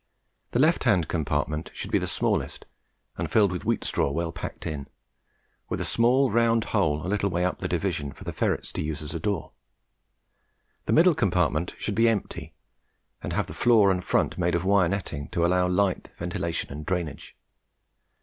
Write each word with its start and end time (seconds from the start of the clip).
The 0.49 0.57
left 0.57 0.85
hand 0.85 1.07
compartment 1.07 1.69
should 1.75 1.91
be 1.91 1.99
the 1.99 2.07
smallest 2.07 2.65
and 3.17 3.31
filled 3.31 3.51
with 3.51 3.65
wheat 3.65 3.83
straw 3.83 4.09
well 4.09 4.31
packed 4.31 4.65
in, 4.65 4.87
with 5.69 5.79
a 5.79 5.85
small 5.85 6.31
round 6.31 6.63
hole 6.73 7.05
a 7.05 7.07
little 7.07 7.29
way 7.29 7.45
up 7.45 7.59
the 7.59 7.67
division, 7.67 8.11
for 8.11 8.23
the 8.23 8.33
ferrets 8.33 8.71
to 8.71 8.83
use 8.83 9.03
as 9.03 9.13
a 9.13 9.19
door. 9.19 9.51
The 10.87 10.93
middle 10.93 11.13
compartment 11.13 11.75
should 11.77 11.93
be 11.93 12.09
empty 12.09 12.55
and 13.21 13.33
have 13.33 13.45
the 13.45 13.53
floor 13.53 13.91
and 13.91 14.03
front 14.03 14.39
made 14.39 14.55
of 14.55 14.65
wire 14.65 14.89
netting, 14.89 15.29
to 15.33 15.45
allow 15.45 15.67
light, 15.67 16.09
ventilation 16.17 16.71
and 16.71 16.83
drainage. 16.83 17.35